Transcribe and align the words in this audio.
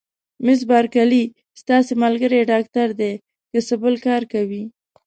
مس 0.45 0.59
بارکلي: 0.69 1.23
ستاسي 1.61 1.93
ملګری 2.03 2.39
ډاکټر 2.51 2.87
دی، 2.99 3.13
که 3.51 3.59
څه 3.67 3.73
بل 3.83 3.95
کار 4.05 4.21
کوي؟ 4.33 4.63